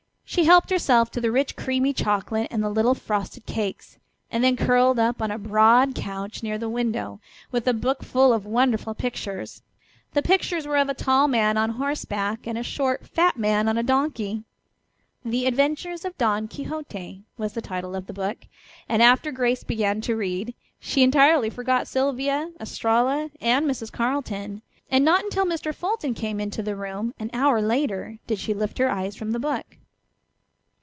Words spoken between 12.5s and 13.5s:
a short, fat